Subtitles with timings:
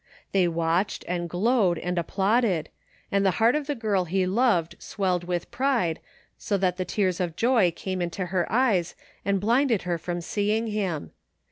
[0.31, 2.69] They watched and glowed and applauded,
[3.11, 5.99] and the heart of the girl he loved swelled with pride
[6.39, 10.65] so that the tears of joy came into her eyes and blinded her from seeing
[10.65, 11.11] him.